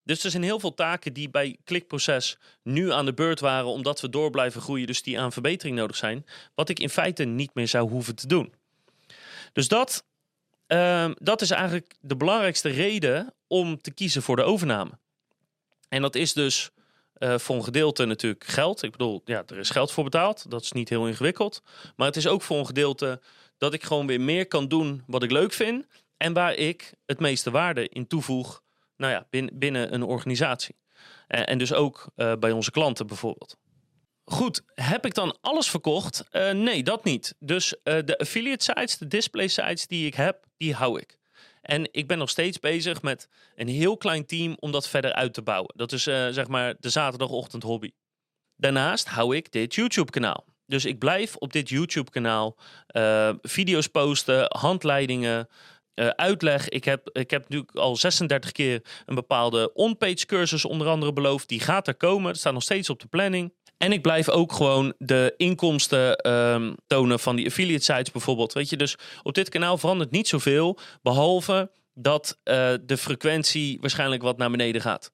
Dus 0.05 0.25
er 0.25 0.31
zijn 0.31 0.43
heel 0.43 0.61
veel 0.61 0.75
taken 0.75 1.13
die 1.13 1.31
bij 1.31 1.57
klikproces 1.65 2.39
nu 2.63 2.93
aan 2.93 3.05
de 3.05 3.15
beurt 3.15 3.41
waren, 3.41 3.67
omdat 3.67 4.01
we 4.01 4.09
door 4.09 4.31
blijven 4.31 4.61
groeien, 4.61 4.87
dus 4.87 5.03
die 5.03 5.21
aan 5.21 5.33
verbetering 5.33 5.77
nodig 5.77 5.97
zijn, 5.97 6.27
wat 6.55 6.69
ik 6.69 6.79
in 6.79 6.91
feite 6.91 7.25
niet 7.25 7.55
meer 7.55 7.69
zou 7.69 7.91
hoeven 7.91 8.15
te 8.15 8.27
doen. 8.27 8.55
Dus 9.53 9.69
dat, 9.69 10.05
uh, 10.69 11.11
dat 11.15 11.41
is 11.41 11.51
eigenlijk 11.51 11.95
de 12.01 12.17
belangrijkste 12.17 12.69
reden 12.69 13.35
om 13.47 13.81
te 13.81 13.91
kiezen 13.91 14.23
voor 14.23 14.37
de 14.37 14.43
overname. 14.43 14.91
En 15.89 16.03
dat 16.03 16.15
is 16.15 16.33
dus 16.33 16.71
uh, 17.19 17.39
voor 17.39 17.57
een 17.57 17.65
gedeelte 17.65 18.05
natuurlijk 18.05 18.45
geld. 18.45 18.83
Ik 18.83 18.91
bedoel, 18.91 19.23
ja, 19.25 19.43
er 19.47 19.59
is 19.59 19.71
geld 19.71 19.93
voor 19.93 20.05
betaald. 20.05 20.51
Dat 20.51 20.63
is 20.63 20.73
niet 20.73 20.89
heel 20.89 21.07
ingewikkeld. 21.07 21.63
Maar 21.97 22.07
het 22.07 22.17
is 22.17 22.27
ook 22.27 22.43
voor 22.43 22.59
een 22.59 22.67
gedeelte 22.67 23.21
dat 23.65 23.75
ik 23.75 23.83
gewoon 23.83 24.07
weer 24.07 24.21
meer 24.21 24.47
kan 24.47 24.69
doen 24.69 25.03
wat 25.07 25.23
ik 25.23 25.31
leuk 25.31 25.53
vind. 25.53 25.87
En 26.17 26.33
waar 26.33 26.55
ik 26.55 26.95
het 27.07 27.21
meeste 27.21 27.51
waarde 27.51 27.89
in 27.89 28.07
toevoeg 28.07 28.63
nou 28.97 29.13
ja, 29.13 29.27
binnen, 29.31 29.59
binnen 29.59 29.95
een 29.95 30.03
organisatie. 30.03 30.77
En, 31.27 31.47
en 31.47 31.59
dus 31.59 31.73
ook 31.73 32.07
uh, 32.17 32.33
bij 32.39 32.53
onze 32.53 32.71
klanten 32.71 33.07
bijvoorbeeld. 33.07 33.57
Goed, 34.25 34.63
heb 34.75 35.07
ik 35.07 35.15
dan 35.15 35.39
alles 35.41 35.71
verkocht? 35.71 36.25
Uh, 36.31 36.51
nee, 36.51 36.83
dat 36.83 37.05
niet. 37.05 37.35
Dus 37.39 37.75
de 37.83 38.19
affiliate 38.19 38.65
sites, 38.65 38.99
de 38.99 39.07
display 39.07 39.49
sites 39.49 39.87
die 39.87 40.07
ik 40.07 40.15
heb, 40.15 40.45
die 40.57 40.75
hou 40.75 41.01
ik. 41.01 41.19
En 41.61 41.89
ik 41.93 42.07
ben 42.07 42.19
nog 42.19 42.31
steeds 42.31 42.59
bezig 42.59 43.03
met 43.03 43.29
een 43.55 43.69
heel 43.69 43.97
klein 43.97 44.27
team 44.27 44.57
om 44.61 44.73
dat 44.73 44.89
verder 44.89 45.13
uit 45.13 45.35
te 45.35 45.43
bouwen. 45.43 45.73
Dat 45.77 45.93
is 45.93 46.03
zeg 46.03 46.49
maar 46.49 46.75
de 46.79 46.89
zaterdagochtend 46.89 47.63
hobby. 47.63 47.91
Daarnaast 48.57 49.09
hou 49.09 49.37
ik 49.37 49.53
dit 49.53 49.75
YouTube 49.75 50.11
kanaal. 50.11 50.45
Dus 50.67 50.85
ik 50.85 50.99
blijf 50.99 51.37
op 51.37 51.53
dit 51.53 51.69
YouTube 51.69 52.11
kanaal 52.11 52.57
video's 53.43 53.87
posten, 53.87 54.47
handleidingen, 54.49 55.49
uh, 55.95 56.09
uitleg. 56.09 56.69
Ik 56.69 56.85
heb, 56.85 57.11
ik 57.13 57.31
heb 57.31 57.43
natuurlijk 57.43 57.77
al 57.77 57.97
36 57.97 58.53
keer 58.53 58.83
een 59.07 59.15
bepaalde 59.15 59.73
on-page 59.75 60.27
cursus 60.27 60.65
onder 60.65 60.87
andere 60.87 61.13
beloofd. 61.13 61.49
Die 61.49 61.61
gaat 61.61 61.89
er 61.89 61.95
komen. 61.95 62.29
Het 62.29 62.39
staat 62.39 62.53
nog 62.53 62.63
steeds 62.63 62.91
op 62.91 63.01
de 63.01 63.07
planning. 63.07 63.53
En 63.79 63.93
ik 63.93 64.03
blijf 64.03 64.29
ook 64.29 64.53
gewoon 64.53 64.95
de 64.99 65.35
inkomsten 65.37 66.31
um, 66.31 66.75
tonen 66.87 67.21
van 67.21 67.37
die 67.37 67.47
affiliate 67.47 67.85
sites 67.85 68.11
bijvoorbeeld. 68.11 68.53
Weet 68.53 68.71
je, 68.71 68.77
dus 68.77 68.97
op 69.23 69.35
dit 69.35 69.49
kanaal 69.49 69.79
verandert 69.79 70.11
niet 70.11 70.29
zoveel. 70.29 70.79
Behalve 71.03 71.71
dat 71.95 72.39
uh, 72.45 72.55
de 72.83 72.97
frequentie 72.97 73.79
waarschijnlijk 73.81 74.23
wat 74.23 74.39
naar 74.39 74.51
beneden 74.51 74.81
gaat. 74.81 75.13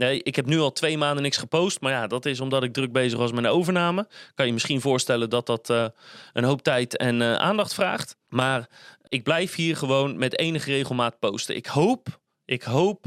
Nee, 0.00 0.22
ik 0.22 0.36
heb 0.36 0.46
nu 0.46 0.58
al 0.58 0.72
twee 0.72 0.98
maanden 0.98 1.22
niks 1.22 1.36
gepost. 1.36 1.80
Maar 1.80 1.92
ja, 1.92 2.06
dat 2.06 2.26
is 2.26 2.40
omdat 2.40 2.62
ik 2.62 2.72
druk 2.72 2.92
bezig 2.92 3.18
was 3.18 3.32
met 3.32 3.44
een 3.44 3.50
overname. 3.50 4.08
Kan 4.34 4.46
je 4.46 4.52
misschien 4.52 4.80
voorstellen 4.80 5.30
dat 5.30 5.46
dat 5.46 5.70
uh, 5.70 5.86
een 6.32 6.44
hoop 6.44 6.62
tijd 6.62 6.96
en 6.96 7.20
uh, 7.20 7.34
aandacht 7.34 7.74
vraagt. 7.74 8.16
Maar 8.28 8.68
ik 9.08 9.22
blijf 9.22 9.54
hier 9.54 9.76
gewoon 9.76 10.18
met 10.18 10.38
enige 10.38 10.70
regelmaat 10.70 11.18
posten. 11.18 11.56
Ik 11.56 11.66
hoop, 11.66 12.20
ik 12.44 12.62
hoop 12.62 13.04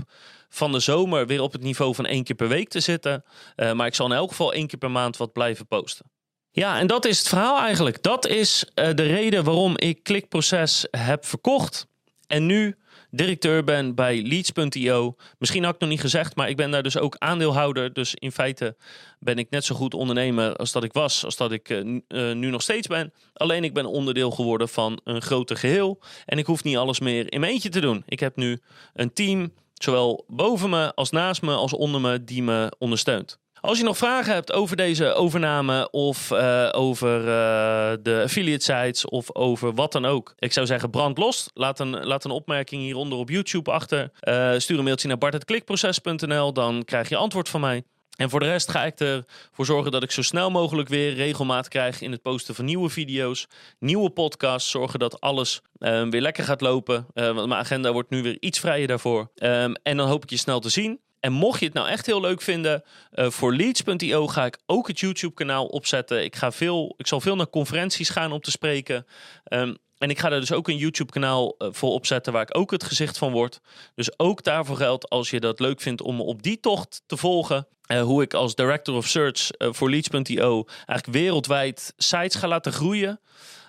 van 0.49 0.71
de 0.71 0.79
zomer 0.79 1.27
weer 1.27 1.41
op 1.41 1.51
het 1.51 1.61
niveau 1.61 1.95
van 1.95 2.05
één 2.05 2.23
keer 2.23 2.35
per 2.35 2.47
week 2.47 2.69
te 2.69 2.79
zitten. 2.79 3.23
Uh, 3.55 3.71
maar 3.71 3.87
ik 3.87 3.95
zal 3.95 4.05
in 4.05 4.11
elk 4.11 4.29
geval 4.29 4.53
één 4.53 4.67
keer 4.67 4.79
per 4.79 4.91
maand 4.91 5.17
wat 5.17 5.33
blijven 5.33 5.67
posten. 5.67 6.05
Ja, 6.51 6.79
en 6.79 6.87
dat 6.87 7.05
is 7.05 7.19
het 7.19 7.27
verhaal 7.27 7.59
eigenlijk. 7.59 8.03
Dat 8.03 8.27
is 8.27 8.71
de 8.73 8.93
reden 8.93 9.43
waarom 9.43 9.77
ik 9.77 10.03
Klikproces 10.03 10.87
heb 10.91 11.25
verkocht. 11.25 11.87
En 12.27 12.45
nu 12.45 12.77
directeur 13.15 13.63
ben 13.63 13.95
bij 13.95 14.21
Leads.io. 14.21 15.15
Misschien 15.37 15.63
had 15.63 15.73
ik 15.73 15.79
nog 15.79 15.89
niet 15.89 15.99
gezegd, 15.99 16.35
maar 16.35 16.49
ik 16.49 16.55
ben 16.55 16.71
daar 16.71 16.83
dus 16.83 16.97
ook 16.97 17.15
aandeelhouder. 17.17 17.93
Dus 17.93 18.15
in 18.15 18.31
feite 18.31 18.75
ben 19.19 19.37
ik 19.37 19.49
net 19.49 19.65
zo 19.65 19.75
goed 19.75 19.93
ondernemer 19.93 20.55
als 20.55 20.71
dat 20.71 20.83
ik 20.83 20.93
was, 20.93 21.25
als 21.25 21.37
dat 21.37 21.51
ik 21.51 21.69
uh, 21.69 21.99
uh, 22.07 22.35
nu 22.35 22.49
nog 22.49 22.61
steeds 22.61 22.87
ben. 22.87 23.13
Alleen 23.33 23.63
ik 23.63 23.73
ben 23.73 23.85
onderdeel 23.85 24.31
geworden 24.31 24.69
van 24.69 24.99
een 25.03 25.21
groter 25.21 25.57
geheel. 25.57 25.99
En 26.25 26.37
ik 26.37 26.45
hoef 26.45 26.63
niet 26.63 26.77
alles 26.77 26.99
meer 26.99 27.31
in 27.33 27.39
mijn 27.39 27.51
eentje 27.51 27.69
te 27.69 27.81
doen. 27.81 28.03
Ik 28.05 28.19
heb 28.19 28.35
nu 28.35 28.59
een 28.93 29.13
team, 29.13 29.53
zowel 29.73 30.25
boven 30.27 30.69
me 30.69 30.93
als 30.95 31.09
naast 31.09 31.41
me 31.41 31.53
als 31.53 31.73
onder 31.73 32.01
me, 32.01 32.23
die 32.23 32.43
me 32.43 32.71
ondersteunt. 32.77 33.41
Als 33.65 33.77
je 33.77 33.83
nog 33.83 33.97
vragen 33.97 34.33
hebt 34.33 34.53
over 34.53 34.75
deze 34.75 35.13
overname 35.13 35.89
of 35.91 36.31
uh, 36.31 36.69
over 36.71 37.19
uh, 37.19 37.25
de 38.01 38.21
affiliate 38.23 38.63
sites 38.63 39.05
of 39.05 39.35
over 39.35 39.73
wat 39.73 39.91
dan 39.91 40.05
ook. 40.05 40.33
Ik 40.37 40.53
zou 40.53 40.65
zeggen 40.65 40.89
brand 40.89 41.17
los. 41.17 41.49
Laat 41.53 41.79
een, 41.79 42.05
laat 42.05 42.23
een 42.23 42.31
opmerking 42.31 42.81
hieronder 42.81 43.17
op 43.17 43.29
YouTube 43.29 43.71
achter. 43.71 44.11
Uh, 44.21 44.53
stuur 44.57 44.77
een 44.77 44.83
mailtje 44.83 45.07
naar 45.07 45.17
bart.klikproces.nl. 45.17 46.53
Dan 46.53 46.83
krijg 46.85 47.09
je 47.09 47.15
antwoord 47.15 47.49
van 47.49 47.61
mij. 47.61 47.83
En 48.17 48.29
voor 48.29 48.39
de 48.39 48.45
rest 48.45 48.71
ga 48.71 48.85
ik 48.85 48.99
ervoor 48.99 49.65
zorgen 49.65 49.91
dat 49.91 50.03
ik 50.03 50.11
zo 50.11 50.21
snel 50.21 50.51
mogelijk 50.51 50.89
weer 50.89 51.13
regelmaat 51.13 51.67
krijg 51.67 52.01
in 52.01 52.11
het 52.11 52.21
posten 52.21 52.55
van 52.55 52.65
nieuwe 52.65 52.89
video's, 52.89 53.47
nieuwe 53.79 54.09
podcasts. 54.09 54.71
Zorgen 54.71 54.99
dat 54.99 55.21
alles 55.21 55.61
um, 55.79 56.09
weer 56.09 56.21
lekker 56.21 56.43
gaat 56.43 56.61
lopen. 56.61 57.07
want 57.13 57.47
mijn 57.47 57.61
agenda 57.61 57.91
wordt 57.91 58.09
nu 58.09 58.21
weer 58.21 58.37
iets 58.39 58.59
vrijer 58.59 58.87
daarvoor. 58.87 59.31
Um, 59.35 59.73
en 59.83 59.97
dan 59.97 60.07
hoop 60.07 60.23
ik 60.23 60.29
je 60.29 60.37
snel 60.37 60.59
te 60.59 60.69
zien. 60.69 60.99
En 61.23 61.31
mocht 61.31 61.59
je 61.59 61.65
het 61.65 61.73
nou 61.73 61.87
echt 61.87 62.05
heel 62.05 62.21
leuk 62.21 62.41
vinden, 62.41 62.83
uh, 63.13 63.29
voor 63.29 63.55
Leads.io 63.55 64.27
ga 64.27 64.45
ik 64.45 64.59
ook 64.65 64.87
het 64.87 64.99
YouTube-kanaal 64.99 65.65
opzetten. 65.65 66.23
Ik, 66.23 66.35
ga 66.35 66.51
veel, 66.51 66.93
ik 66.97 67.07
zal 67.07 67.21
veel 67.21 67.35
naar 67.35 67.49
conferenties 67.49 68.09
gaan 68.09 68.31
om 68.31 68.41
te 68.41 68.51
spreken. 68.51 69.05
Um, 69.49 69.77
en 70.03 70.09
ik 70.09 70.19
ga 70.19 70.31
er 70.31 70.39
dus 70.39 70.51
ook 70.51 70.67
een 70.67 70.77
YouTube-kanaal 70.77 71.55
uh, 71.57 71.67
voor 71.71 71.91
opzetten 71.91 72.33
waar 72.33 72.41
ik 72.41 72.57
ook 72.57 72.71
het 72.71 72.83
gezicht 72.83 73.17
van 73.17 73.31
word. 73.31 73.59
Dus 73.95 74.19
ook 74.19 74.43
daarvoor 74.43 74.77
geldt, 74.77 75.09
als 75.09 75.29
je 75.29 75.39
dat 75.39 75.59
leuk 75.59 75.81
vindt 75.81 76.01
om 76.01 76.15
me 76.15 76.23
op 76.23 76.43
die 76.43 76.59
tocht 76.59 77.01
te 77.05 77.17
volgen, 77.17 77.67
uh, 77.87 78.01
hoe 78.01 78.21
ik 78.21 78.33
als 78.33 78.55
Director 78.55 78.95
of 78.95 79.07
Search 79.07 79.49
voor 79.57 79.89
Leads.io 79.89 80.63
eigenlijk 80.65 81.17
wereldwijd 81.17 81.93
sites 81.97 82.35
ga 82.35 82.47
laten 82.47 82.71
groeien. 82.71 83.19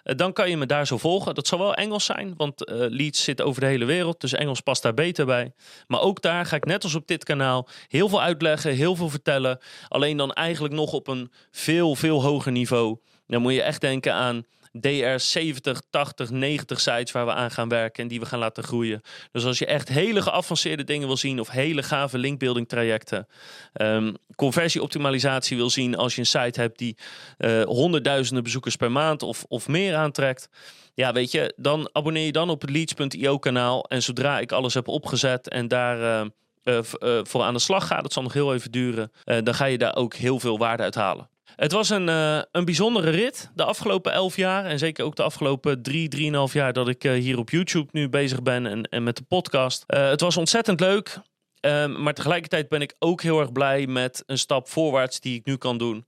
Dan 0.02 0.32
kan 0.32 0.50
je 0.50 0.56
me 0.56 0.66
daar 0.66 0.86
zo 0.86 0.98
volgen. 0.98 1.34
Dat 1.34 1.46
zal 1.46 1.58
wel 1.58 1.74
Engels 1.74 2.04
zijn, 2.04 2.34
want 2.36 2.62
Leeds 2.66 3.24
zit 3.24 3.42
over 3.42 3.60
de 3.60 3.66
hele 3.66 3.84
wereld. 3.84 4.20
Dus 4.20 4.32
Engels 4.32 4.60
past 4.60 4.82
daar 4.82 4.94
beter 4.94 5.26
bij. 5.26 5.52
Maar 5.86 6.00
ook 6.00 6.22
daar 6.22 6.46
ga 6.46 6.56
ik 6.56 6.64
net 6.64 6.84
als 6.84 6.94
op 6.94 7.06
dit 7.06 7.24
kanaal 7.24 7.68
heel 7.88 8.08
veel 8.08 8.22
uitleggen, 8.22 8.74
heel 8.74 8.96
veel 8.96 9.10
vertellen. 9.10 9.58
Alleen 9.88 10.16
dan 10.16 10.32
eigenlijk 10.32 10.74
nog 10.74 10.92
op 10.92 11.08
een 11.08 11.32
veel, 11.50 11.94
veel 11.94 12.22
hoger 12.22 12.52
niveau. 12.52 12.98
Dan 13.26 13.42
moet 13.42 13.52
je 13.52 13.62
echt 13.62 13.80
denken 13.80 14.14
aan 14.14 14.44
DR 14.80 15.18
70, 15.18 15.80
80, 15.90 16.30
90 16.30 16.80
sites 16.80 17.12
waar 17.12 17.26
we 17.26 17.32
aan 17.32 17.50
gaan 17.50 17.68
werken 17.68 18.02
en 18.02 18.08
die 18.08 18.20
we 18.20 18.26
gaan 18.26 18.38
laten 18.38 18.62
groeien. 18.62 19.00
Dus 19.32 19.44
als 19.44 19.58
je 19.58 19.66
echt 19.66 19.88
hele 19.88 20.22
geavanceerde 20.22 20.84
dingen 20.84 21.06
wil 21.06 21.16
zien 21.16 21.40
of 21.40 21.50
hele 21.50 21.82
gave 21.82 22.18
linkbuilding 22.18 22.68
trajecten, 22.68 23.26
um, 23.72 24.16
conversieoptimalisatie 24.36 25.56
wil 25.56 25.70
zien 25.70 25.96
als 25.96 26.14
je 26.14 26.20
een 26.20 26.26
site 26.26 26.60
hebt 26.60 26.78
die 26.78 26.96
uh, 27.38 27.62
honderdduizenden 27.62 28.44
bezoekers 28.44 28.76
per 28.76 28.92
maand 28.92 29.22
of, 29.22 29.44
of 29.48 29.68
meer 29.68 29.94
aantrekt. 29.94 30.48
Ja, 30.94 31.12
weet 31.12 31.30
je, 31.30 31.52
dan 31.56 31.88
abonneer 31.92 32.24
je 32.24 32.32
dan 32.32 32.50
op 32.50 32.60
het 32.60 32.70
leads.io 32.70 33.38
kanaal 33.38 33.84
en 33.84 34.02
zodra 34.02 34.38
ik 34.38 34.52
alles 34.52 34.74
heb 34.74 34.88
opgezet 34.88 35.48
en 35.48 35.68
daar... 35.68 35.98
Uh, 35.98 36.30
uh, 36.64 36.78
uh, 37.00 37.20
voor 37.22 37.42
aan 37.42 37.54
de 37.54 37.60
slag 37.60 37.86
ga, 37.86 38.02
dat 38.02 38.12
zal 38.12 38.22
nog 38.22 38.32
heel 38.32 38.54
even 38.54 38.70
duren, 38.70 39.12
dan 39.24 39.54
ga 39.54 39.64
je 39.64 39.78
daar 39.78 39.96
ook 39.96 40.14
heel 40.14 40.40
veel 40.40 40.58
waarde 40.58 40.82
uit 40.82 40.94
halen. 40.94 41.28
Het 41.56 41.72
was 41.72 41.90
een, 41.90 42.08
uh, 42.08 42.40
een 42.50 42.64
bijzondere 42.64 43.10
rit 43.10 43.50
de 43.54 43.64
afgelopen 43.64 44.12
elf 44.12 44.36
jaar. 44.36 44.64
En 44.64 44.78
zeker 44.78 45.04
ook 45.04 45.16
de 45.16 45.22
afgelopen 45.22 45.82
drie, 45.82 46.08
drieënhalf 46.08 46.52
jaar 46.52 46.72
dat 46.72 46.88
ik 46.88 47.04
uh, 47.04 47.12
hier 47.12 47.38
op 47.38 47.50
YouTube 47.50 47.88
nu 47.92 48.08
bezig 48.08 48.42
ben 48.42 48.66
en, 48.66 48.82
en 48.82 49.02
met 49.02 49.16
de 49.16 49.22
podcast. 49.22 49.84
Uh, 49.86 50.08
het 50.08 50.20
was 50.20 50.36
ontzettend 50.36 50.80
leuk. 50.80 51.18
Um, 51.60 52.02
maar 52.02 52.14
tegelijkertijd 52.14 52.68
ben 52.68 52.82
ik 52.82 52.94
ook 52.98 53.22
heel 53.22 53.40
erg 53.40 53.52
blij 53.52 53.86
met 53.86 54.22
een 54.26 54.38
stap 54.38 54.68
voorwaarts 54.68 55.20
die 55.20 55.38
ik 55.38 55.44
nu 55.44 55.56
kan 55.56 55.78
doen. 55.78 56.06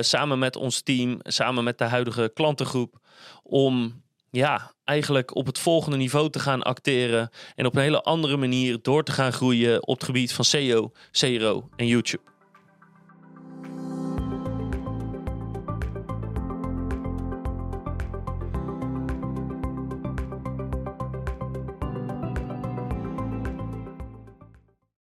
samen 0.00 0.38
met 0.38 0.56
ons 0.56 0.82
team, 0.82 1.18
samen 1.22 1.64
met 1.64 1.78
de 1.78 1.84
huidige 1.84 2.30
klantengroep. 2.34 2.98
Om 3.42 4.02
ja, 4.30 4.72
eigenlijk 4.84 5.34
op 5.34 5.46
het 5.46 5.58
volgende 5.58 5.96
niveau 5.96 6.30
te 6.30 6.38
gaan 6.38 6.62
acteren. 6.62 7.30
En 7.54 7.66
op 7.66 7.76
een 7.76 7.82
hele 7.82 8.02
andere 8.02 8.36
manier 8.36 8.78
door 8.82 9.04
te 9.04 9.12
gaan 9.12 9.32
groeien 9.32 9.86
op 9.86 9.94
het 9.94 10.04
gebied 10.04 10.32
van 10.32 10.44
SEO, 10.44 10.92
CRO 11.10 11.68
en 11.76 11.86
YouTube. 11.86 12.33